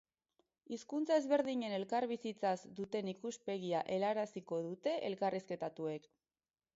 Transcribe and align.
Hizkuntza 0.75 1.17
ezberdinen 1.21 1.75
elkarbizitzaz 1.75 2.55
duten 2.79 3.11
ikuspegia 3.13 3.83
helaraziko 3.97 4.59
dute 4.69 4.95
elkarrizketatuek. 5.11 6.09